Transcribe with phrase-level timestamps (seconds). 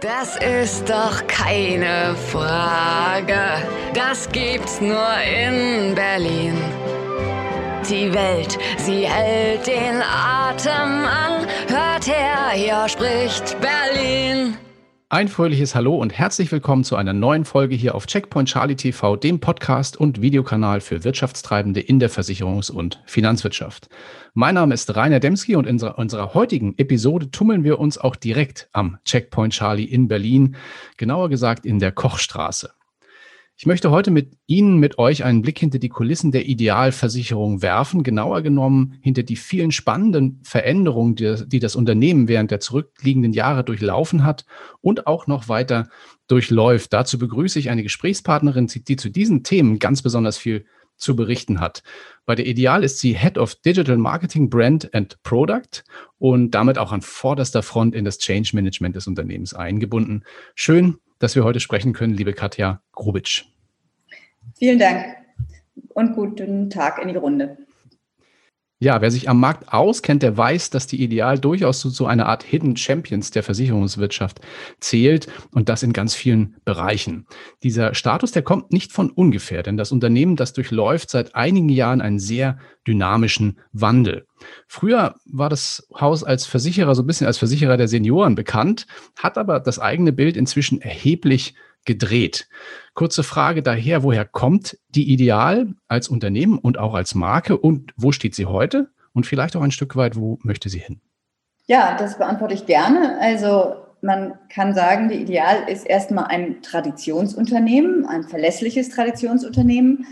[0.00, 3.40] Das ist doch keine Frage.
[3.94, 6.56] Das gibt's nur in Berlin.
[7.90, 11.48] Die Welt, sie hält den Atem an.
[11.66, 14.56] Hört her, hier spricht Berlin.
[15.10, 19.16] Ein fröhliches Hallo und herzlich willkommen zu einer neuen Folge hier auf Checkpoint Charlie TV,
[19.16, 23.88] dem Podcast und Videokanal für Wirtschaftstreibende in der Versicherungs- und Finanzwirtschaft.
[24.34, 28.68] Mein Name ist Rainer Demski und in unserer heutigen Episode tummeln wir uns auch direkt
[28.74, 30.56] am Checkpoint Charlie in Berlin,
[30.98, 32.74] genauer gesagt in der Kochstraße.
[33.60, 38.04] Ich möchte heute mit Ihnen, mit euch einen Blick hinter die Kulissen der Idealversicherung werfen,
[38.04, 44.22] genauer genommen hinter die vielen spannenden Veränderungen, die, das Unternehmen während der zurückliegenden Jahre durchlaufen
[44.22, 44.44] hat
[44.80, 45.88] und auch noch weiter
[46.28, 46.92] durchläuft.
[46.92, 50.64] Dazu begrüße ich eine Gesprächspartnerin, die zu diesen Themen ganz besonders viel
[50.96, 51.82] zu berichten hat.
[52.26, 55.82] Bei der Ideal ist sie Head of Digital Marketing, Brand and Product
[56.18, 60.22] und damit auch an vorderster Front in das Change Management des Unternehmens eingebunden.
[60.54, 63.44] Schön, dass wir heute sprechen können, liebe Katja Grubitsch.
[64.56, 65.16] Vielen Dank
[65.90, 67.58] und guten Tag in die Runde.
[68.80, 72.26] Ja, wer sich am Markt auskennt, der weiß, dass die Ideal durchaus zu so einer
[72.26, 74.40] Art Hidden Champions der Versicherungswirtschaft
[74.78, 77.26] zählt und das in ganz vielen Bereichen.
[77.64, 82.00] Dieser Status, der kommt nicht von ungefähr, denn das Unternehmen, das durchläuft seit einigen Jahren
[82.00, 84.26] einen sehr dynamischen Wandel.
[84.68, 89.38] Früher war das Haus als Versicherer so ein bisschen als Versicherer der Senioren bekannt, hat
[89.38, 91.56] aber das eigene Bild inzwischen erheblich
[91.88, 92.48] gedreht.
[92.94, 98.12] Kurze Frage daher, woher kommt die Ideal als Unternehmen und auch als Marke und wo
[98.12, 98.90] steht sie heute?
[99.14, 101.00] Und vielleicht auch ein Stück weit, wo möchte sie hin?
[101.66, 103.18] Ja, das beantworte ich gerne.
[103.20, 110.06] Also man kann sagen, die Ideal ist erstmal ein Traditionsunternehmen, ein verlässliches Traditionsunternehmen,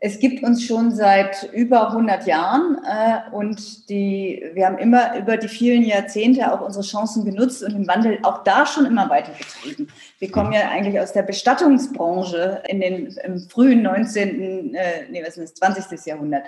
[0.00, 5.36] es gibt uns schon seit über 100 Jahren äh, und die, wir haben immer über
[5.36, 9.90] die vielen Jahrzehnte auch unsere Chancen genutzt und den Wandel auch da schon immer weitergetrieben.
[10.18, 15.36] Wir kommen ja eigentlich aus der Bestattungsbranche in den, im frühen 19., äh, nee, was
[15.36, 16.06] ist das, 20.
[16.06, 16.44] Jahrhundert.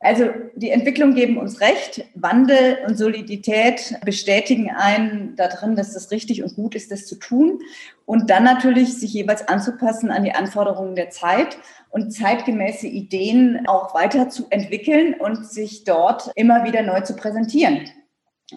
[0.00, 2.04] Also die Entwicklung geben uns recht.
[2.14, 7.60] Wandel und Solidität bestätigen einen darin, dass das richtig und gut ist, das zu tun.
[8.06, 11.56] Und dann natürlich sich jeweils anzupassen an die Anforderungen der Zeit
[11.90, 17.88] und zeitgemäße Ideen auch weiterzuentwickeln und sich dort immer wieder neu zu präsentieren.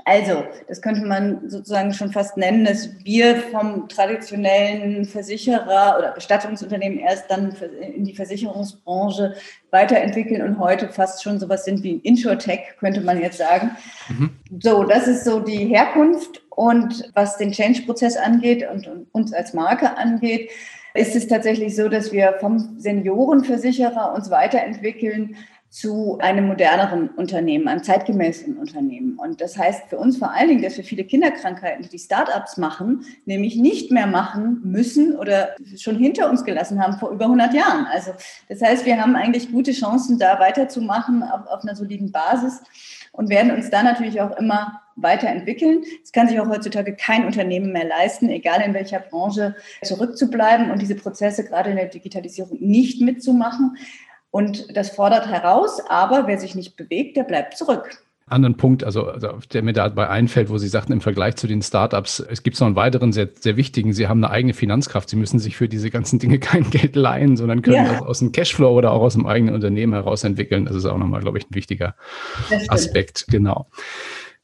[0.04, 7.00] Also, das könnte man sozusagen schon fast nennen, dass wir vom traditionellen Versicherer oder Bestattungsunternehmen
[7.00, 9.36] erst dann in die Versicherungsbranche
[9.72, 13.78] weiterentwickeln und heute fast schon sowas sind wie Insurtech, könnte man jetzt sagen.
[14.10, 14.32] Mhm.
[14.62, 16.42] So, das ist so die Herkunft.
[16.50, 20.50] Und was den Change-Prozess angeht und, und uns als Marke angeht,
[20.96, 25.38] ist es tatsächlich so, dass wir vom Seniorenversicherer uns weiterentwickeln
[25.80, 29.16] zu einem moderneren Unternehmen, einem zeitgemäßen Unternehmen.
[29.20, 33.06] Und das heißt für uns vor allen Dingen, dass wir viele Kinderkrankheiten, die Startups machen,
[33.26, 37.86] nämlich nicht mehr machen müssen oder schon hinter uns gelassen haben vor über 100 Jahren.
[37.92, 38.12] Also
[38.50, 42.64] das heißt, wir haben eigentlich gute Chancen, da weiterzumachen auf, auf einer soliden Basis
[43.12, 45.84] und werden uns da natürlich auch immer weiterentwickeln.
[46.04, 50.82] Es kann sich auch heutzutage kein Unternehmen mehr leisten, egal in welcher Branche, zurückzubleiben und
[50.82, 53.78] diese Prozesse gerade in der Digitalisierung nicht mitzumachen.
[54.38, 57.98] Und das fordert heraus, aber wer sich nicht bewegt, der bleibt zurück
[58.30, 61.62] anderen Punkt, also, also der mir dabei einfällt, wo Sie sagten, im Vergleich zu den
[61.62, 65.10] Startups, es gibt noch einen weiteren sehr, sehr wichtigen, Sie haben eine eigene Finanzkraft.
[65.10, 67.94] Sie müssen sich für diese ganzen Dinge kein Geld leihen, sondern können ja.
[67.94, 70.66] das aus dem Cashflow oder auch aus dem eigenen Unternehmen heraus entwickeln.
[70.66, 71.96] Das ist auch nochmal, glaube ich, ein wichtiger
[72.68, 73.26] Aspekt.
[73.30, 73.70] Genau.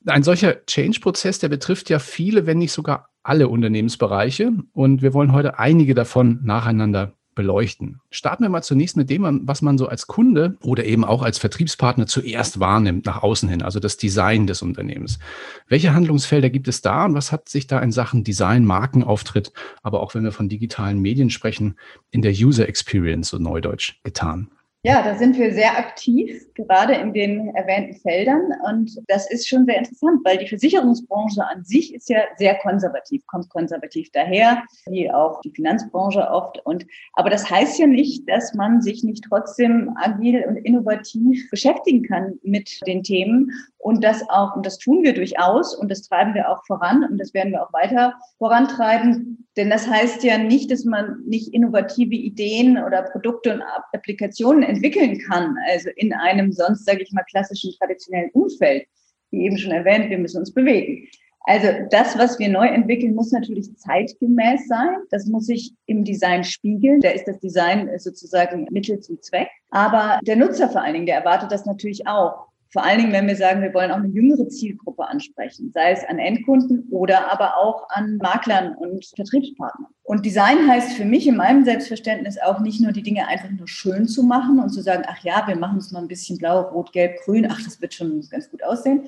[0.05, 4.53] Ein solcher Change-Prozess, der betrifft ja viele, wenn nicht sogar alle Unternehmensbereiche.
[4.71, 7.99] Und wir wollen heute einige davon nacheinander beleuchten.
[8.09, 11.37] Starten wir mal zunächst mit dem, was man so als Kunde oder eben auch als
[11.37, 15.19] Vertriebspartner zuerst wahrnimmt, nach außen hin, also das Design des Unternehmens.
[15.67, 19.51] Welche Handlungsfelder gibt es da und was hat sich da in Sachen Design, Markenauftritt,
[19.81, 21.75] aber auch wenn wir von digitalen Medien sprechen,
[22.11, 24.49] in der User Experience, so neudeutsch, getan?
[24.85, 28.51] Ja, da sind wir sehr aktiv, gerade in den erwähnten Feldern.
[28.65, 33.25] Und das ist schon sehr interessant, weil die Versicherungsbranche an sich ist ja sehr konservativ,
[33.27, 36.59] kommt konservativ daher, wie auch die Finanzbranche oft.
[36.65, 42.03] Und, aber das heißt ja nicht, dass man sich nicht trotzdem agil und innovativ beschäftigen
[42.03, 43.51] kann mit den Themen
[43.83, 47.17] und das auch, und das tun wir durchaus und das treiben wir auch voran und
[47.17, 49.45] das werden wir auch weiter vorantreiben.
[49.57, 55.19] Denn das heißt ja nicht, dass man nicht innovative Ideen oder Produkte und Applikationen entwickeln
[55.19, 58.85] kann, also in einem sonst, sage ich mal, klassischen, traditionellen Umfeld.
[59.31, 61.05] Wie eben schon erwähnt, wir müssen uns bewegen.
[61.45, 64.95] Also das, was wir neu entwickeln, muss natürlich zeitgemäß sein.
[65.09, 67.01] Das muss sich im Design spiegeln.
[67.01, 69.49] Da ist das Design sozusagen Mittel zum Zweck.
[69.71, 73.27] Aber der Nutzer vor allen Dingen, der erwartet das natürlich auch Vor allen Dingen, wenn
[73.27, 77.57] wir sagen, wir wollen auch eine jüngere Zielgruppe ansprechen, sei es an Endkunden oder aber
[77.57, 79.91] auch an Maklern und Vertriebspartnern.
[80.01, 83.67] Und Design heißt für mich in meinem Selbstverständnis auch nicht nur die Dinge einfach nur
[83.67, 86.61] schön zu machen und zu sagen, ach ja, wir machen es mal ein bisschen blau,
[86.61, 89.03] rot, gelb, grün, ach, das wird schon ganz gut aussehen,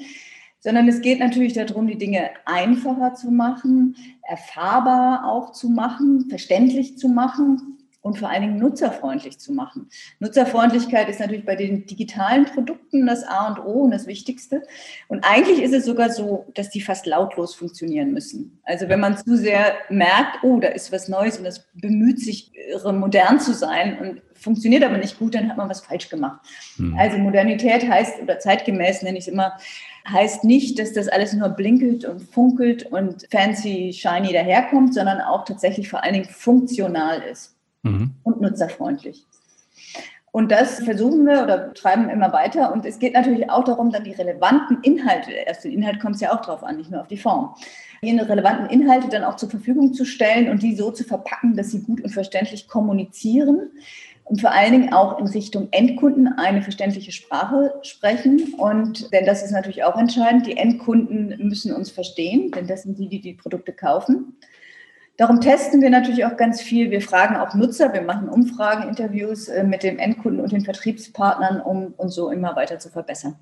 [0.60, 7.00] sondern es geht natürlich darum, die Dinge einfacher zu machen, erfahrbar auch zu machen, verständlich
[7.00, 7.75] zu machen
[8.06, 9.90] und vor allen Dingen nutzerfreundlich zu machen.
[10.20, 14.62] Nutzerfreundlichkeit ist natürlich bei den digitalen Produkten das A und O und das Wichtigste.
[15.08, 18.60] Und eigentlich ist es sogar so, dass die fast lautlos funktionieren müssen.
[18.64, 22.52] Also wenn man zu sehr merkt, oh, da ist was Neues und das bemüht sich,
[22.84, 26.46] modern zu sein und funktioniert aber nicht gut, dann hat man was falsch gemacht.
[26.76, 26.96] Hm.
[27.00, 29.58] Also Modernität heißt, oder zeitgemäß nenne ich es immer,
[30.08, 35.44] heißt nicht, dass das alles nur blinkelt und funkelt und fancy, shiny daherkommt, sondern auch
[35.44, 37.55] tatsächlich vor allen Dingen funktional ist
[37.86, 38.12] mhm.
[38.24, 39.26] und nutzerfreundlich.
[40.32, 42.74] Und das versuchen wir oder treiben immer weiter.
[42.74, 46.22] Und es geht natürlich auch darum, dann die relevanten Inhalte, erst den Inhalt kommt es
[46.22, 47.56] ja auch drauf an, nicht nur auf die Form,
[48.04, 51.72] die relevanten Inhalte dann auch zur Verfügung zu stellen und die so zu verpacken, dass
[51.72, 53.72] sie gut und verständlich kommunizieren
[54.26, 58.56] und vor allen Dingen auch in Richtung Endkunden eine verständliche Sprache sprechen.
[58.58, 62.98] Und denn das ist natürlich auch entscheidend, die Endkunden müssen uns verstehen, denn das sind
[63.00, 64.36] die, die die Produkte kaufen.
[65.18, 66.92] Darum testen wir natürlich auch ganz viel.
[66.92, 71.62] Wir fragen auch Nutzer, wir machen Umfragen, Interviews äh, mit dem Endkunden und den Vertriebspartnern,
[71.62, 73.36] um uns so immer weiter zu verbessern.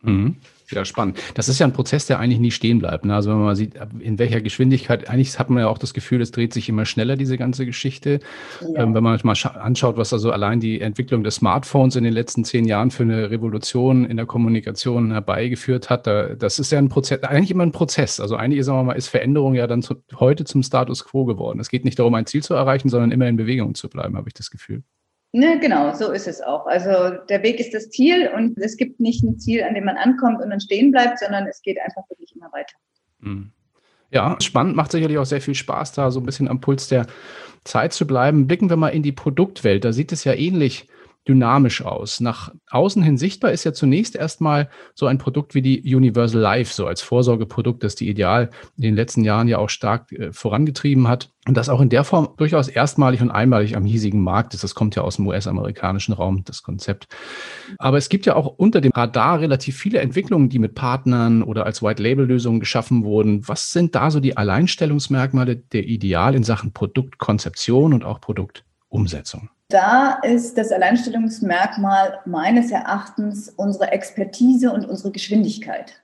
[0.00, 0.36] Mhm.
[0.72, 1.18] Ja, spannend.
[1.34, 3.04] Das ist ja ein Prozess, der eigentlich nie stehen bleibt.
[3.04, 3.14] Ne?
[3.14, 6.30] Also wenn man sieht, in welcher Geschwindigkeit, eigentlich hat man ja auch das Gefühl, es
[6.30, 8.20] dreht sich immer schneller, diese ganze Geschichte.
[8.60, 8.82] Ja.
[8.82, 12.44] Ähm, wenn man mal anschaut, was also allein die Entwicklung des Smartphones in den letzten
[12.44, 16.88] zehn Jahren für eine Revolution in der Kommunikation herbeigeführt hat, da, das ist ja ein
[16.88, 18.20] Prozess, eigentlich immer ein Prozess.
[18.20, 21.60] Also eigentlich, sagen wir mal, ist Veränderung ja dann zu, heute zum Status quo geworden.
[21.60, 24.28] Es geht nicht darum, ein Ziel zu erreichen, sondern immer in Bewegung zu bleiben, habe
[24.28, 24.82] ich das Gefühl.
[25.34, 26.66] Ne, genau, so ist es auch.
[26.66, 29.96] Also der Weg ist das Ziel und es gibt nicht ein Ziel, an dem man
[29.96, 32.76] ankommt und dann stehen bleibt, sondern es geht einfach wirklich immer weiter.
[33.20, 33.50] Mhm.
[34.10, 37.06] Ja, spannend, macht sicherlich auch sehr viel Spaß, da so ein bisschen am Puls der
[37.64, 38.46] Zeit zu bleiben.
[38.46, 39.86] Blicken wir mal in die Produktwelt.
[39.86, 40.86] Da sieht es ja ähnlich
[41.28, 42.20] dynamisch aus.
[42.20, 46.74] Nach außen hin sichtbar ist ja zunächst erstmal so ein Produkt wie die Universal Life,
[46.74, 51.06] so als Vorsorgeprodukt, das die Ideal in den letzten Jahren ja auch stark äh, vorangetrieben
[51.06, 54.64] hat und das auch in der Form durchaus erstmalig und einmalig am hiesigen Markt ist.
[54.64, 57.06] Das kommt ja aus dem US-amerikanischen Raum, das Konzept.
[57.78, 61.66] Aber es gibt ja auch unter dem Radar relativ viele Entwicklungen, die mit Partnern oder
[61.66, 63.46] als White-Label-Lösungen geschaffen wurden.
[63.46, 69.50] Was sind da so die Alleinstellungsmerkmale der Ideal in Sachen Produktkonzeption und auch Produktumsetzung?
[69.72, 76.02] Da ist das Alleinstellungsmerkmal meines Erachtens unsere Expertise und unsere Geschwindigkeit.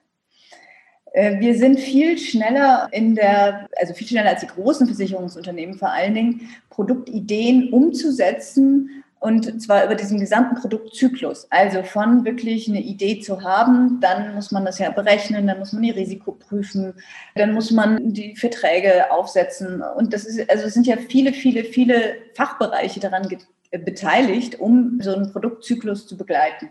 [1.12, 5.90] Äh, wir sind viel schneller in der, also viel schneller als die großen Versicherungsunternehmen vor
[5.90, 11.48] allen Dingen, Produktideen umzusetzen und zwar über diesen gesamten Produktzyklus.
[11.50, 15.74] Also von wirklich eine Idee zu haben, dann muss man das ja berechnen, dann muss
[15.74, 16.94] man die Risiko prüfen,
[17.34, 19.82] dann muss man die Verträge aufsetzen.
[19.82, 23.28] Und das ist, also es sind ja viele, viele, viele Fachbereiche daran
[23.70, 26.70] beteiligt, um so einen Produktzyklus zu begleiten.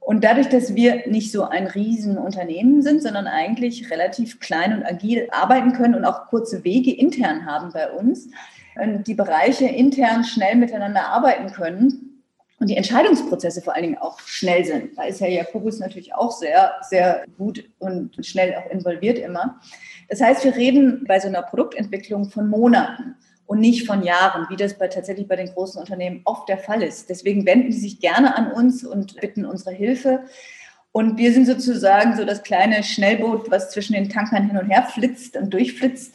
[0.00, 5.28] Und dadurch, dass wir nicht so ein Riesenunternehmen sind, sondern eigentlich relativ klein und agil
[5.32, 8.28] arbeiten können und auch kurze Wege intern haben bei uns,
[9.06, 12.22] die Bereiche intern schnell miteinander arbeiten können
[12.60, 14.96] und die Entscheidungsprozesse vor allen Dingen auch schnell sind.
[14.96, 19.60] Da ist Herr Jakobus natürlich auch sehr, sehr gut und schnell auch involviert immer.
[20.08, 23.16] Das heißt, wir reden bei so einer Produktentwicklung von Monaten
[23.46, 26.82] und nicht von Jahren, wie das bei, tatsächlich bei den großen Unternehmen oft der Fall
[26.82, 27.08] ist.
[27.08, 30.24] Deswegen wenden sie sich gerne an uns und bitten unsere Hilfe.
[30.96, 34.84] Und wir sind sozusagen so das kleine Schnellboot, was zwischen den Tankern hin und her
[34.84, 36.14] flitzt und durchflitzt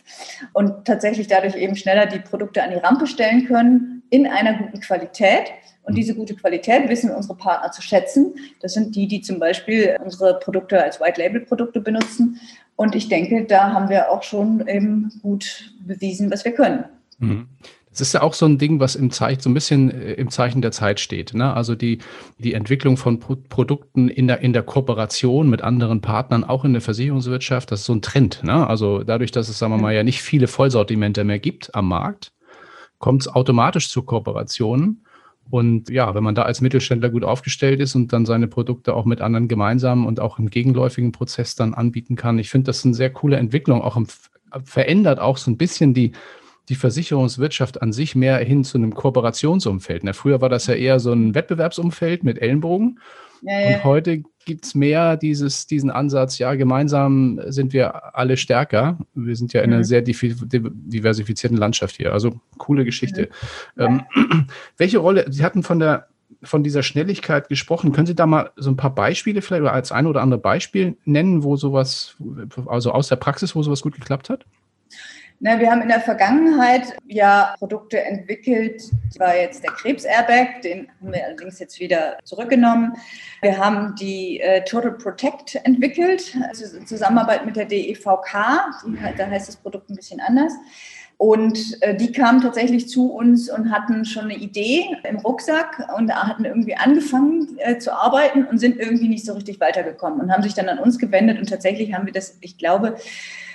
[0.53, 4.79] und tatsächlich dadurch eben schneller die Produkte an die Rampe stellen können in einer guten
[4.79, 5.51] Qualität.
[5.83, 8.33] Und diese gute Qualität wissen unsere Partner zu schätzen.
[8.59, 12.39] Das sind die, die zum Beispiel unsere Produkte als White-Label-Produkte benutzen.
[12.75, 16.85] Und ich denke, da haben wir auch schon eben gut bewiesen, was wir können.
[17.21, 17.47] Mhm.
[17.91, 20.29] Das ist ja auch so ein Ding, was im Zeichen, so ein bisschen äh, im
[20.29, 21.33] Zeichen der Zeit steht.
[21.33, 21.53] Ne?
[21.53, 21.99] Also die,
[22.39, 26.71] die Entwicklung von Pro Produkten in der, in der Kooperation mit anderen Partnern, auch in
[26.71, 28.43] der Versicherungswirtschaft, das ist so ein Trend.
[28.43, 28.65] Ne?
[28.65, 32.31] Also dadurch, dass es, sagen wir mal, ja nicht viele Vollsortimente mehr gibt am Markt,
[32.97, 35.03] kommt es automatisch zu Kooperationen.
[35.49, 39.03] Und ja, wenn man da als Mittelständler gut aufgestellt ist und dann seine Produkte auch
[39.03, 42.93] mit anderen gemeinsam und auch im gegenläufigen Prozess dann anbieten kann, ich finde das eine
[42.93, 44.07] sehr coole Entwicklung, auch im,
[44.63, 46.13] verändert auch so ein bisschen die,
[46.71, 50.05] die Versicherungswirtschaft an sich mehr hin zu einem Kooperationsumfeld.
[50.05, 52.99] Na, früher war das ja eher so ein Wettbewerbsumfeld mit Ellenbogen.
[53.41, 53.75] Ja, ja.
[53.75, 58.97] Und heute gibt es mehr dieses, diesen Ansatz, ja, gemeinsam sind wir alle stärker.
[59.13, 59.83] Wir sind ja in einer mhm.
[59.83, 62.13] sehr diversifizierten Landschaft hier.
[62.13, 63.27] Also coole Geschichte.
[63.75, 64.03] Mhm.
[64.15, 64.47] Ähm,
[64.77, 66.07] welche Rolle, Sie hatten von der
[66.43, 67.91] von dieser Schnelligkeit gesprochen.
[67.91, 70.97] Können Sie da mal so ein paar Beispiele vielleicht oder als ein oder andere Beispiel
[71.03, 72.15] nennen, wo sowas,
[72.65, 74.45] also aus der Praxis, wo sowas gut geklappt hat?
[75.43, 80.87] Na, wir haben in der Vergangenheit ja Produkte entwickelt, das war jetzt der Krebs-Airbag, den
[80.99, 82.93] haben wir allerdings jetzt wieder zurückgenommen.
[83.41, 88.35] Wir haben die äh, Total Protect entwickelt, also in Zusammenarbeit mit der DEVK,
[88.85, 90.53] die, da heißt das Produkt ein bisschen anders.
[91.17, 96.13] Und äh, die kamen tatsächlich zu uns und hatten schon eine Idee im Rucksack und
[96.13, 100.43] hatten irgendwie angefangen äh, zu arbeiten und sind irgendwie nicht so richtig weitergekommen und haben
[100.43, 101.39] sich dann an uns gewendet.
[101.39, 102.97] Und tatsächlich haben wir das, ich glaube,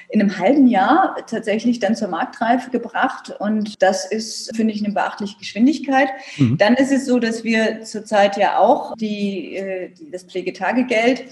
[0.08, 3.34] in einem halben Jahr tatsächlich dann zur Marktreife gebracht.
[3.38, 6.08] Und das ist, finde ich, eine beachtliche Geschwindigkeit.
[6.36, 6.58] Mhm.
[6.58, 11.24] Dann ist es so, dass wir zurzeit ja auch die, äh, das Pflegetagegeld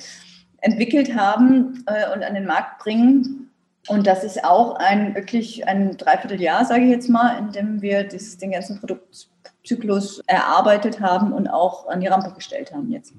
[0.61, 3.50] entwickelt haben äh, und an den Markt bringen.
[3.88, 8.04] Und das ist auch ein wirklich ein Dreivierteljahr, sage ich jetzt mal, in dem wir
[8.04, 13.12] das, den ganzen Produktzyklus erarbeitet haben und auch an die Rampe gestellt haben jetzt.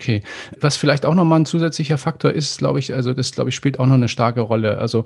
[0.00, 0.22] Okay.
[0.60, 3.80] Was vielleicht auch nochmal ein zusätzlicher Faktor ist, glaube ich, also das, glaube ich, spielt
[3.80, 4.78] auch noch eine starke Rolle.
[4.78, 5.04] Also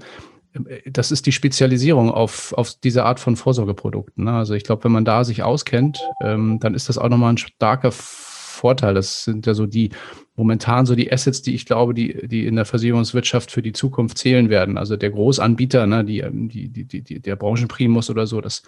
[0.53, 4.25] äh, das ist die Spezialisierung auf, auf diese Art von Vorsorgeprodukten.
[4.25, 4.33] Ne?
[4.33, 7.39] Also ich glaube, wenn man da sich auskennt, ähm, dann ist das auch nochmal ein
[7.39, 8.93] starker Vorteil.
[8.93, 9.91] Das sind ja so die
[10.35, 14.19] momentan so die Assets, die ich glaube, die, die in der Versicherungswirtschaft für die Zukunft
[14.19, 14.79] zählen werden.
[14.79, 18.63] Also der Großanbieter, ne, die, die, die, die, der Branchenprimus oder so, das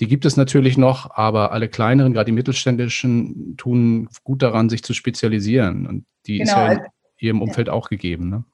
[0.00, 4.82] die gibt es natürlich noch, aber alle kleineren, gerade die mittelständischen, tun gut daran, sich
[4.82, 5.86] zu spezialisieren.
[5.86, 8.28] Und die genau, ist ja in also ihrem Umfeld auch gegeben.
[8.28, 8.44] Ne?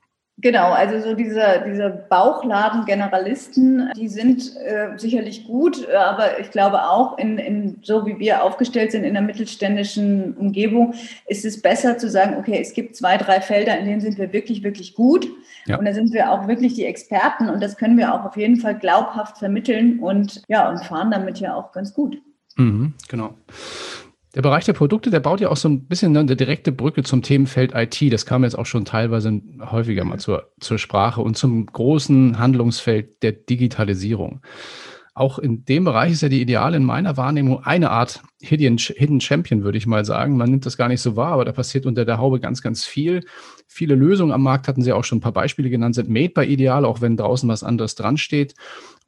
[0.43, 7.19] Genau, also so diese, diese Bauchladen-Generalisten, die sind äh, sicherlich gut, aber ich glaube auch,
[7.19, 10.95] in, in, so wie wir aufgestellt sind in der mittelständischen Umgebung,
[11.27, 14.33] ist es besser zu sagen, okay, es gibt zwei, drei Felder, in denen sind wir
[14.33, 15.29] wirklich, wirklich gut.
[15.67, 15.79] Ja.
[15.79, 18.57] Und da sind wir auch wirklich die Experten und das können wir auch auf jeden
[18.57, 22.17] Fall glaubhaft vermitteln und ja, und fahren damit ja auch ganz gut.
[22.57, 23.35] Mhm, genau.
[24.35, 27.23] Der Bereich der Produkte, der baut ja auch so ein bisschen eine direkte Brücke zum
[27.23, 28.13] Themenfeld IT.
[28.13, 33.23] Das kam jetzt auch schon teilweise häufiger mal zur, zur Sprache und zum großen Handlungsfeld
[33.25, 34.41] der Digitalisierung.
[35.15, 39.21] Auch in dem Bereich ist ja die Ideal in meiner Wahrnehmung eine Art Hidden, Hidden
[39.21, 40.37] Champion, würde ich mal sagen.
[40.37, 42.85] Man nimmt das gar nicht so wahr, aber da passiert unter der Haube ganz, ganz
[42.85, 43.25] viel.
[43.67, 46.47] Viele Lösungen am Markt, hatten Sie auch schon ein paar Beispiele genannt, sind made bei
[46.47, 48.55] Ideal, auch wenn draußen was anderes dran steht.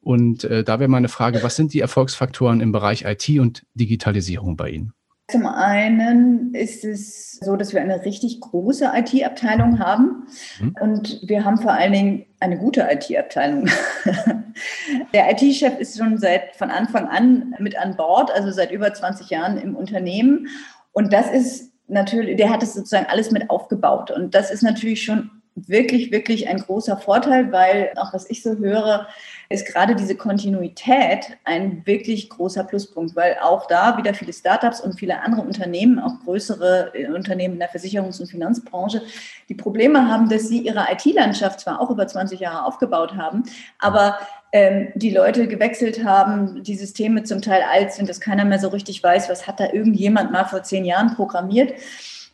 [0.00, 4.57] Und äh, da wäre meine Frage, was sind die Erfolgsfaktoren im Bereich IT und Digitalisierung
[4.57, 4.93] bei Ihnen?
[5.29, 10.26] Zum einen ist es so, dass wir eine richtig große IT-Abteilung haben
[10.61, 10.76] mhm.
[10.81, 13.69] und wir haben vor allen Dingen eine gute IT-Abteilung.
[15.14, 19.31] Der IT-Chef ist schon seit von Anfang an mit an Bord, also seit über 20
[19.31, 20.49] Jahren im Unternehmen
[20.93, 25.02] und das ist natürlich, der hat es sozusagen alles mit aufgebaut und das ist natürlich
[25.02, 29.06] schon wirklich, wirklich ein großer Vorteil, weil auch was ich so höre,
[29.50, 34.99] ist gerade diese Kontinuität ein wirklich großer Pluspunkt, weil auch da wieder viele Startups und
[34.99, 39.02] viele andere Unternehmen, auch größere äh, Unternehmen in der Versicherungs- und Finanzbranche,
[39.49, 43.42] die Probleme haben, dass sie ihre IT-Landschaft zwar auch über 20 Jahre aufgebaut haben,
[43.78, 44.18] aber
[44.52, 48.68] ähm, die Leute gewechselt haben, die Systeme zum Teil alt sind, dass keiner mehr so
[48.68, 51.75] richtig weiß, was hat da irgendjemand mal vor zehn Jahren programmiert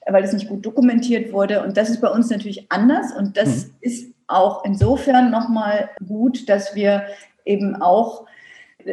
[0.09, 1.63] weil es nicht gut dokumentiert wurde.
[1.63, 3.13] Und das ist bei uns natürlich anders.
[3.13, 3.75] Und das mhm.
[3.81, 7.05] ist auch insofern nochmal gut, dass wir
[7.45, 8.27] eben auch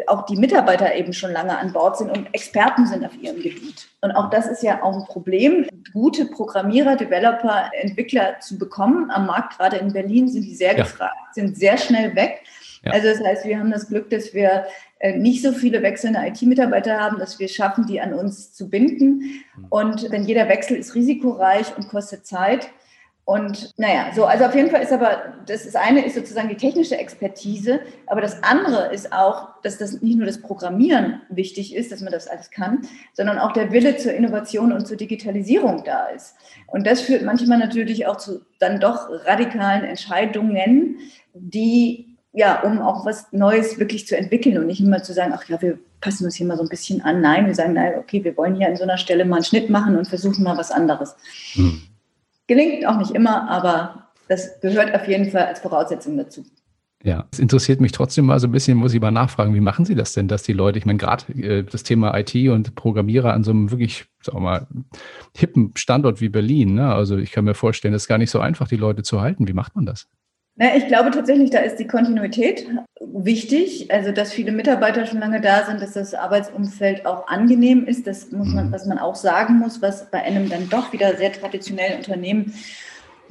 [0.08, 3.88] auch die Mitarbeiter eben schon lange an Bord sind und Experten sind auf ihrem Gebiet.
[4.02, 9.10] Und auch das ist ja auch ein Problem, gute Programmierer, Developer, Entwickler zu bekommen.
[9.12, 10.84] Am Markt, gerade in Berlin, sind die sehr ja.
[10.84, 12.42] gefragt, sind sehr schnell weg.
[12.84, 12.92] Ja.
[12.92, 14.66] Also das heißt, wir haben das Glück, dass wir
[15.14, 19.44] nicht so viele wechselnde IT-Mitarbeiter haben, dass wir schaffen, die an uns zu binden.
[19.56, 19.66] Mhm.
[19.70, 22.70] Und wenn jeder Wechsel ist risikoreich und kostet Zeit.
[23.28, 26.58] Und naja, so, also auf jeden Fall ist aber, das, das eine ist sozusagen die
[26.58, 31.92] technische Expertise, aber das andere ist auch, dass das nicht nur das Programmieren wichtig ist,
[31.92, 32.84] dass man das alles kann,
[33.14, 36.36] sondern auch der Wille zur Innovation und zur Digitalisierung da ist.
[36.68, 41.00] Und das führt manchmal natürlich auch zu dann doch radikalen Entscheidungen,
[41.34, 45.48] die ja, um auch was Neues wirklich zu entwickeln und nicht immer zu sagen, ach
[45.48, 47.22] ja, wir passen uns hier mal so ein bisschen an.
[47.22, 49.70] Nein, wir sagen, nein, okay, wir wollen hier an so einer Stelle mal einen Schnitt
[49.70, 51.16] machen und versuchen mal was anderes.
[51.54, 51.82] Hm.
[52.48, 56.46] Gelingt auch nicht immer, aber das gehört auf jeden Fall als Voraussetzung dazu.
[57.04, 59.86] Ja, es interessiert mich trotzdem mal so ein bisschen, muss ich mal nachfragen, wie machen
[59.86, 63.32] Sie das denn, dass die Leute, ich meine, gerade äh, das Thema IT und Programmierer
[63.32, 64.68] an so einem wirklich, sagen wir mal,
[65.38, 66.94] hippen Standort wie Berlin, ne?
[66.94, 69.48] also ich kann mir vorstellen, das ist gar nicht so einfach, die Leute zu halten.
[69.48, 70.10] Wie macht man das?
[70.58, 72.66] Na, ich glaube tatsächlich, da ist die Kontinuität
[73.02, 73.92] wichtig.
[73.92, 78.08] Also, dass viele Mitarbeiter schon lange da sind, dass das Arbeitsumfeld auch angenehm ist.
[78.08, 78.72] Das muss man, mhm.
[78.72, 82.54] was man auch sagen muss, was bei einem dann doch wieder sehr traditionellen Unternehmen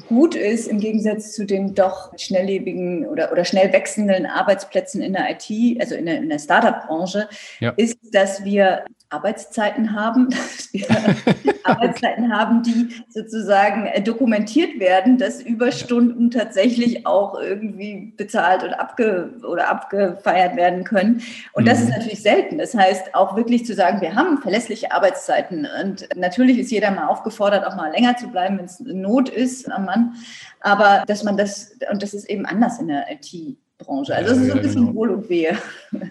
[0.09, 5.31] gut ist im Gegensatz zu den doch schnelllebigen oder, oder schnell wechselnden Arbeitsplätzen in der
[5.31, 7.29] IT, also in der, in der Startup-Branche,
[7.61, 7.73] ja.
[7.77, 8.85] ist, dass wir
[9.15, 10.87] Arbeitszeiten haben, dass wir
[11.65, 19.31] Arbeitszeiten haben, die sozusagen äh, dokumentiert werden, dass Überstunden tatsächlich auch irgendwie bezahlt oder, abge
[19.49, 21.23] oder abgefeiert werden können.
[21.53, 21.95] Und das ist mhm.
[21.97, 22.59] natürlich selten.
[22.59, 25.67] Das heißt, auch wirklich zu sagen, wir haben verlässliche Arbeitszeiten.
[25.83, 29.71] Und natürlich ist jeder mal aufgefordert, auch mal länger zu bleiben, wenn es Not ist
[29.71, 30.15] am Mann.
[30.61, 33.59] Aber dass man das, und das ist eben anders in der IT.
[33.79, 34.15] Branche.
[34.15, 34.95] Also es ist so ein bisschen genau.
[34.95, 35.59] Wohl und Wehe.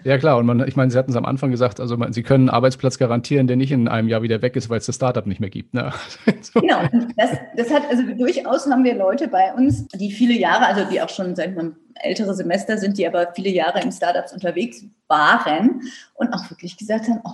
[0.04, 2.22] Ja klar, und man, ich meine, Sie hatten es am Anfang gesagt, also man, Sie
[2.22, 4.96] können einen Arbeitsplatz garantieren, der nicht in einem Jahr wieder weg ist, weil es das
[4.96, 5.72] Startup nicht mehr gibt.
[5.72, 5.92] Ne?
[6.42, 6.60] so.
[6.60, 6.82] Genau,
[7.16, 11.00] das, das hat, also durchaus haben wir Leute bei uns, die viele Jahre, also die
[11.00, 14.84] auch schon, sag ich mal, ältere Semester sind, die aber viele Jahre in Startups unterwegs
[15.08, 15.82] waren
[16.14, 17.32] und auch wirklich gesagt haben, oh,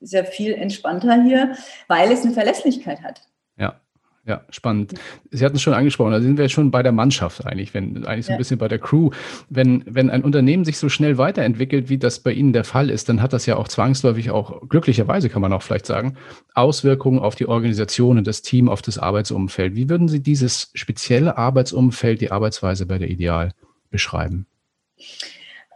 [0.00, 1.52] ist ja viel entspannter hier,
[1.86, 3.22] weil es eine Verlässlichkeit hat.
[3.58, 3.80] Ja.
[4.28, 4.92] Ja, spannend.
[5.30, 8.26] Sie hatten es schon angesprochen, da sind wir schon bei der Mannschaft eigentlich, wenn, eigentlich
[8.26, 8.36] so ein ja.
[8.38, 9.08] bisschen bei der Crew.
[9.48, 13.08] Wenn, wenn ein Unternehmen sich so schnell weiterentwickelt, wie das bei Ihnen der Fall ist,
[13.08, 16.18] dann hat das ja auch zwangsläufig auch, glücklicherweise kann man auch vielleicht sagen,
[16.52, 19.74] Auswirkungen auf die Organisation und das Team, auf das Arbeitsumfeld.
[19.76, 23.54] Wie würden Sie dieses spezielle Arbeitsumfeld, die Arbeitsweise bei der Ideal
[23.88, 24.44] beschreiben?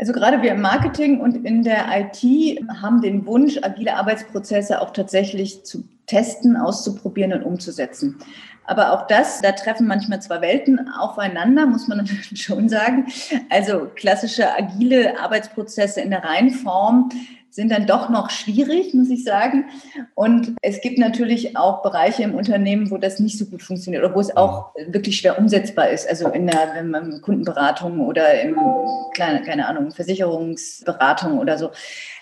[0.03, 4.93] Also gerade wir im Marketing und in der IT haben den Wunsch, agile Arbeitsprozesse auch
[4.93, 8.19] tatsächlich zu testen, auszuprobieren und umzusetzen.
[8.65, 12.05] Aber auch das, da treffen manchmal zwei Welten aufeinander, muss man
[12.35, 13.07] schon sagen.
[13.49, 17.11] Also klassische agile Arbeitsprozesse in der Reihenform
[17.53, 19.67] sind dann doch noch schwierig, muss ich sagen.
[20.15, 24.15] Und es gibt natürlich auch Bereiche im Unternehmen, wo das nicht so gut funktioniert oder
[24.15, 26.09] wo es auch wirklich schwer umsetzbar ist.
[26.09, 28.57] Also in der in Kundenberatung oder im,
[29.15, 31.71] keine, keine Ahnung, Versicherungsberatung oder so.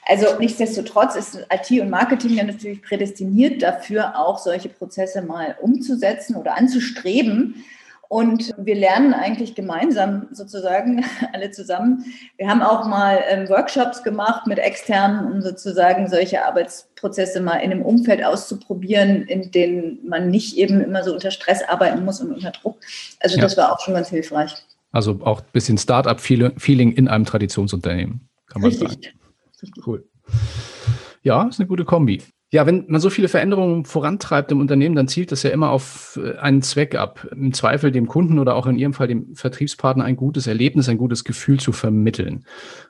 [0.05, 6.35] Also nichtsdestotrotz ist IT und Marketing ja natürlich prädestiniert dafür, auch solche Prozesse mal umzusetzen
[6.35, 7.65] oder anzustreben.
[8.13, 12.05] Und wir lernen eigentlich gemeinsam sozusagen alle zusammen.
[12.39, 17.71] Wir haben auch mal ähm, Workshops gemacht mit externen, um sozusagen solche Arbeitsprozesse mal in
[17.71, 22.33] einem Umfeld auszuprobieren, in dem man nicht eben immer so unter Stress arbeiten muss und
[22.33, 22.81] unter Druck.
[23.21, 23.43] Also ja.
[23.43, 24.57] das war auch schon ganz hilfreich.
[24.91, 28.89] Also auch ein bisschen Start-up-Feeling in einem Traditionsunternehmen, kann man Richtig.
[28.89, 29.73] sagen.
[29.87, 30.05] Cool.
[31.23, 32.21] Ja, ist eine gute Kombi.
[32.53, 36.19] Ja, wenn man so viele Veränderungen vorantreibt im Unternehmen, dann zielt das ja immer auf
[36.21, 37.29] äh, einen Zweck ab.
[37.31, 40.99] Im Zweifel dem Kunden oder auch in Ihrem Fall dem Vertriebspartner ein gutes Erlebnis, ein
[40.99, 42.45] gutes Gefühl zu vermitteln.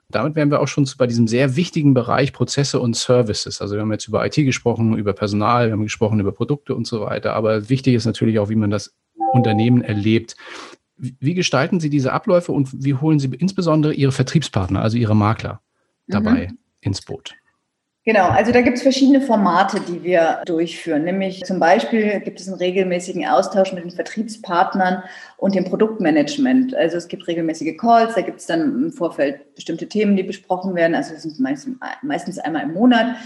[0.08, 3.60] Damit wären wir auch schon bei diesem sehr wichtigen Bereich Prozesse und Services.
[3.60, 6.86] Also wir haben jetzt über IT gesprochen, über Personal, wir haben gesprochen über Produkte und
[6.86, 7.34] so weiter.
[7.34, 8.94] Aber wichtig ist natürlich auch, wie man das
[9.34, 10.36] Unternehmen erlebt.
[10.96, 15.60] Wie gestalten Sie diese Abläufe und wie holen Sie insbesondere Ihre Vertriebspartner, also Ihre Makler,
[16.08, 16.58] dabei mhm.
[16.80, 17.34] ins Boot?
[18.06, 21.04] Genau, also da gibt es verschiedene Formate, die wir durchführen.
[21.04, 25.02] Nämlich zum Beispiel gibt es einen regelmäßigen Austausch mit den Vertriebspartnern
[25.36, 26.74] und dem Produktmanagement.
[26.74, 30.74] Also es gibt regelmäßige Calls, da gibt es dann im Vorfeld bestimmte Themen, die besprochen
[30.74, 30.94] werden.
[30.94, 33.16] Also es sind meistens, meistens einmal im Monat.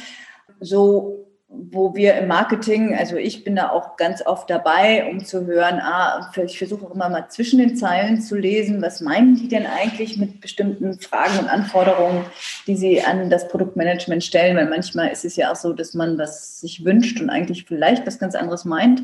[0.58, 5.46] So wo wir im Marketing, also ich bin da auch ganz oft dabei, um zu
[5.46, 9.48] hören, ah, ich versuche auch immer mal zwischen den Zeilen zu lesen, was meinen die
[9.48, 12.24] denn eigentlich mit bestimmten Fragen und Anforderungen,
[12.66, 16.18] die sie an das Produktmanagement stellen, weil manchmal ist es ja auch so, dass man
[16.18, 19.02] was sich wünscht und eigentlich vielleicht was ganz anderes meint.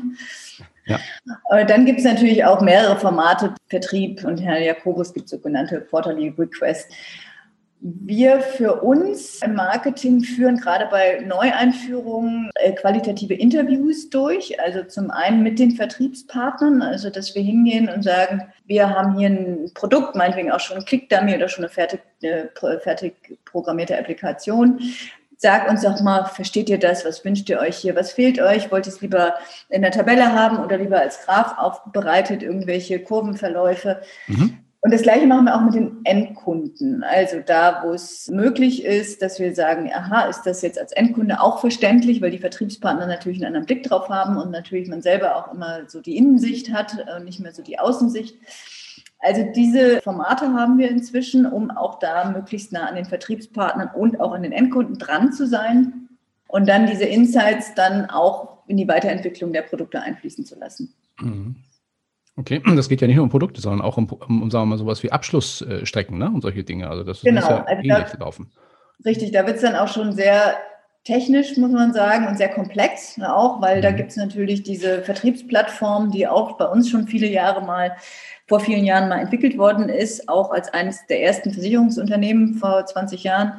[0.87, 0.99] Ja.
[1.65, 6.93] Dann gibt es natürlich auch mehrere Formate, Vertrieb und Herr Jakobus gibt sogenannte Quarterly Requests
[7.81, 14.59] wir für uns im Marketing führen gerade bei Neueinführungen äh, qualitative Interviews durch.
[14.59, 19.29] Also zum einen mit den Vertriebspartnern, also dass wir hingehen und sagen, wir haben hier
[19.29, 23.15] ein Produkt, meinetwegen auch schon ein Click-Dummy oder schon eine fertig, eine fertig
[23.45, 24.79] programmierte Applikation.
[25.37, 27.03] Sag uns doch mal, versteht ihr das?
[27.03, 27.95] Was wünscht ihr euch hier?
[27.95, 28.71] Was fehlt euch?
[28.71, 29.33] Wollt ihr es lieber
[29.69, 34.01] in der Tabelle haben oder lieber als Graph aufbereitet, irgendwelche Kurvenverläufe?
[34.27, 34.59] Mhm.
[34.83, 37.03] Und das Gleiche machen wir auch mit den Endkunden.
[37.03, 41.39] Also da, wo es möglich ist, dass wir sagen, aha, ist das jetzt als Endkunde
[41.39, 45.35] auch verständlich, weil die Vertriebspartner natürlich einen anderen Blick drauf haben und natürlich man selber
[45.35, 48.35] auch immer so die Innensicht hat und nicht mehr so die Außensicht.
[49.19, 54.19] Also diese Formate haben wir inzwischen, um auch da möglichst nah an den Vertriebspartnern und
[54.19, 56.09] auch an den Endkunden dran zu sein
[56.47, 60.91] und dann diese Insights dann auch in die Weiterentwicklung der Produkte einfließen zu lassen.
[61.19, 61.55] Mhm.
[62.41, 64.71] Okay, das geht ja nicht nur um Produkte, sondern auch um, um, um sagen wir
[64.71, 66.29] mal, sowas wie Abschlussstrecken ne?
[66.33, 66.89] und solche Dinge.
[66.89, 68.51] Also das genau, muss ja also ähnlich da, laufen.
[69.05, 70.57] Richtig, da wird es dann auch schon sehr
[71.03, 73.81] technisch, muss man sagen, und sehr komplex ne, auch, weil mhm.
[73.81, 77.95] da gibt es natürlich diese Vertriebsplattform, die auch bei uns schon viele Jahre mal,
[78.47, 83.23] vor vielen Jahren mal entwickelt worden ist, auch als eines der ersten Versicherungsunternehmen vor 20
[83.23, 83.53] Jahren,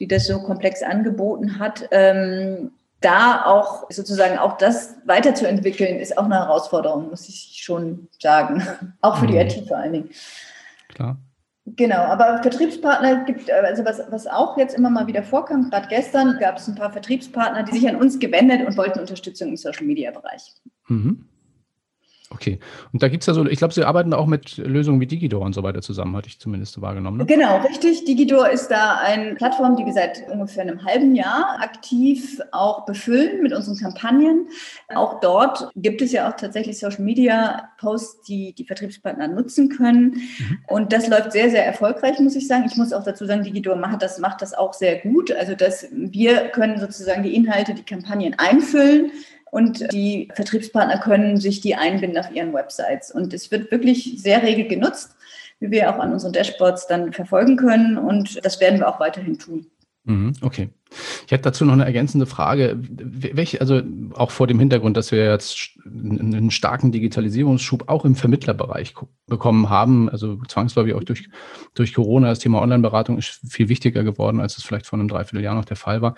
[0.00, 1.88] die das so komplex angeboten hat.
[1.92, 8.62] Ähm, da auch sozusagen auch das weiterzuentwickeln, ist auch eine Herausforderung, muss ich schon sagen.
[9.00, 9.40] Auch für die mhm.
[9.40, 10.10] IT vor allen Dingen.
[10.88, 11.18] Klar.
[11.64, 16.38] Genau, aber Vertriebspartner gibt, also was, was auch jetzt immer mal wieder vorkam, gerade gestern
[16.40, 19.86] gab es ein paar Vertriebspartner, die sich an uns gewendet und wollten Unterstützung im Social
[19.86, 20.54] Media Bereich.
[20.88, 21.28] Mhm.
[22.34, 22.58] Okay.
[22.92, 25.06] Und da gibt es ja so, ich glaube, Sie arbeiten da auch mit Lösungen wie
[25.06, 27.18] Digidor und so weiter zusammen, hatte ich zumindest wahrgenommen.
[27.18, 27.26] Ne?
[27.26, 28.04] Genau, richtig.
[28.04, 33.42] Digidor ist da eine Plattform, die wir seit ungefähr einem halben Jahr aktiv auch befüllen
[33.42, 34.48] mit unseren Kampagnen.
[34.94, 40.04] Auch dort gibt es ja auch tatsächlich Social Media Posts, die die Vertriebspartner nutzen können.
[40.38, 40.58] Mhm.
[40.68, 42.64] Und das läuft sehr, sehr erfolgreich, muss ich sagen.
[42.66, 45.32] Ich muss auch dazu sagen, Digidor macht das, macht das auch sehr gut.
[45.32, 49.10] Also, dass wir können sozusagen die Inhalte, die Kampagnen einfüllen
[49.52, 53.10] und die Vertriebspartner können sich die einbinden auf ihren Websites.
[53.10, 55.14] Und es wird wirklich sehr rege genutzt,
[55.60, 57.98] wie wir auch an unseren Dashboards dann verfolgen können.
[57.98, 59.66] Und das werden wir auch weiterhin tun.
[60.04, 60.70] Mhm, okay.
[61.26, 62.78] Ich hätte dazu noch eine ergänzende Frage.
[62.80, 63.82] Welche, also
[64.14, 68.94] auch vor dem Hintergrund, dass wir jetzt einen starken Digitalisierungsschub auch im Vermittlerbereich
[69.26, 71.28] bekommen haben, also zwangsläufig auch durch,
[71.74, 75.54] durch Corona, das Thema Online-Beratung ist viel wichtiger geworden, als es vielleicht vor einem Dreivierteljahr
[75.54, 76.14] noch der Fall war.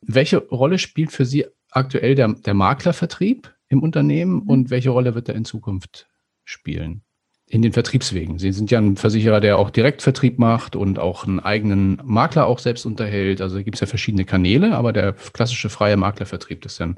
[0.00, 4.48] Welche Rolle spielt für Sie aktuell der, der Maklervertrieb im Unternehmen mhm.
[4.48, 6.08] und welche Rolle wird er in Zukunft
[6.44, 7.02] spielen?
[7.46, 8.38] In den Vertriebswegen.
[8.38, 12.60] Sie sind ja ein Versicherer, der auch Direktvertrieb macht und auch einen eigenen Makler auch
[12.60, 13.40] selbst unterhält.
[13.40, 16.96] Also gibt es ja verschiedene Kanäle, aber der klassische freie Maklervertrieb ist ja ein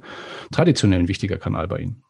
[0.50, 2.02] traditionell ein wichtiger Kanal bei Ihnen.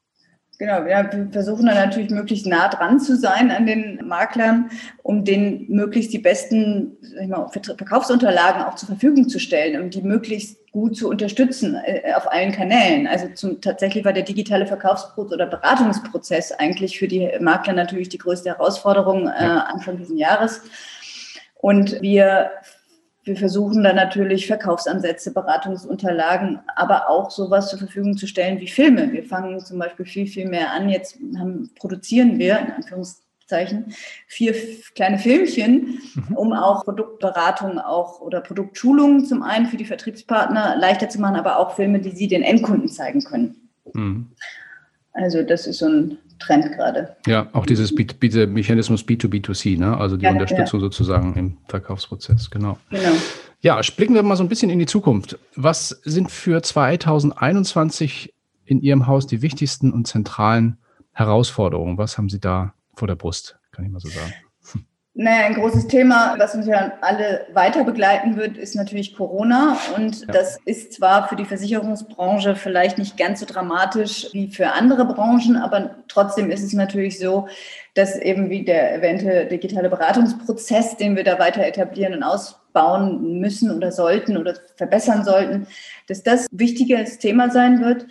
[0.59, 4.71] Genau, wir versuchen dann natürlich möglichst nah dran zu sein an den Maklern,
[5.03, 6.97] um denen möglichst die besten
[7.27, 12.31] mal, Verkaufsunterlagen auch zur Verfügung zu stellen, um die möglichst gut zu unterstützen äh, auf
[12.31, 13.07] allen Kanälen.
[13.07, 18.19] Also zum, tatsächlich war der digitale Verkaufsprozess oder Beratungsprozess eigentlich für die Makler natürlich die
[18.19, 20.63] größte Herausforderung äh, Anfang dieses Jahres.
[21.61, 22.51] Und wir
[23.25, 29.13] wir versuchen dann natürlich Verkaufsansätze, Beratungsunterlagen, aber auch sowas zur Verfügung zu stellen wie Filme.
[29.13, 30.89] Wir fangen zum Beispiel viel, viel mehr an.
[30.89, 33.32] Jetzt haben, produzieren wir, in Anführungszeichen,
[34.27, 34.55] vier
[34.95, 36.37] kleine Filmchen, mhm.
[36.37, 41.59] um auch Produktberatung auch oder Produktschulungen zum einen für die Vertriebspartner leichter zu machen, aber
[41.59, 43.57] auch Filme, die sie den Endkunden zeigen können.
[43.93, 44.29] Mhm.
[45.13, 47.17] Also das ist so ein Trend gerade.
[47.27, 49.97] Ja, auch dieses B dieser Mechanismus B2B2C, ne?
[49.97, 50.87] also die ja, Unterstützung ja.
[50.87, 52.79] sozusagen im Verkaufsprozess, genau.
[52.91, 53.13] genau.
[53.61, 55.39] Ja, blicken wir mal so ein bisschen in die Zukunft.
[55.55, 58.35] Was sind für 2021
[58.65, 60.79] in Ihrem Haus die wichtigsten und zentralen
[61.13, 61.99] Herausforderungen?
[61.99, 64.33] Was haben Sie da vor der Brust, kann ich mal so sagen?
[65.15, 69.77] Naja, ein großes Thema, was uns ja alle weiter begleiten wird, ist natürlich Corona.
[69.95, 70.27] Und ja.
[70.29, 75.57] das ist zwar für die Versicherungsbranche vielleicht nicht ganz so dramatisch wie für andere Branchen,
[75.57, 77.47] aber trotzdem ist es natürlich so,
[77.93, 83.71] dass eben wie der erwähnte digitale Beratungsprozess, den wir da weiter etablieren und ausbauen müssen
[83.71, 85.67] oder sollten oder verbessern sollten,
[86.09, 88.07] dass das ein wichtiges Thema sein wird.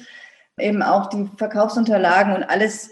[0.60, 2.92] Eben auch die Verkaufsunterlagen und alles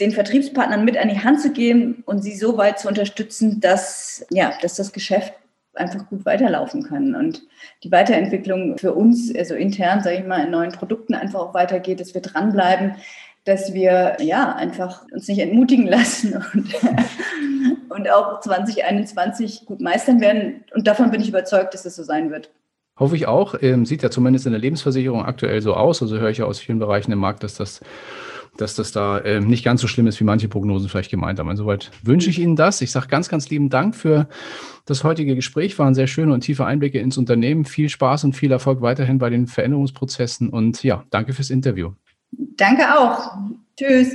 [0.00, 4.26] den Vertriebspartnern mit an die Hand zu geben und sie so weit zu unterstützen, dass,
[4.30, 5.34] ja, dass das Geschäft
[5.74, 7.42] einfach gut weiterlaufen kann und
[7.84, 12.00] die Weiterentwicklung für uns, also intern, sage ich mal, in neuen Produkten einfach auch weitergeht,
[12.00, 12.96] dass wir dranbleiben,
[13.44, 16.74] dass wir ja einfach uns nicht entmutigen lassen und,
[17.88, 20.64] und auch 2021 gut meistern werden.
[20.74, 22.50] Und davon bin ich überzeugt, dass es das so sein wird.
[22.98, 23.54] Hoffe ich auch.
[23.62, 26.02] Ähm, sieht ja zumindest in der Lebensversicherung aktuell so aus.
[26.02, 27.80] Also höre ich ja aus vielen Bereichen im Markt, dass das
[28.60, 31.50] dass das da äh, nicht ganz so schlimm ist, wie manche Prognosen vielleicht gemeint haben.
[31.50, 32.80] Insoweit wünsche ich Ihnen das.
[32.80, 34.28] Ich sage ganz, ganz lieben Dank für
[34.86, 35.78] das heutige Gespräch.
[35.78, 37.64] Waren sehr schöne und tiefe Einblicke ins Unternehmen.
[37.64, 40.50] Viel Spaß und viel Erfolg weiterhin bei den Veränderungsprozessen.
[40.50, 41.92] Und ja, danke fürs Interview.
[42.32, 43.36] Danke auch.
[43.76, 44.14] Tschüss.